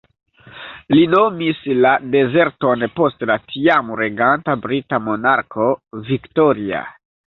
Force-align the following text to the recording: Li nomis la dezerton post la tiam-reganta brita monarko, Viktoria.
Li 0.95 1.03
nomis 1.11 1.59
la 1.83 1.91
dezerton 2.17 2.87
post 2.97 3.29
la 3.33 3.37
tiam-reganta 3.53 4.59
brita 4.67 5.05
monarko, 5.09 5.73
Viktoria. 6.13 6.87